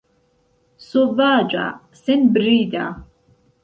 Sovaĝa, 0.85 1.69
senbrida! 2.03 2.93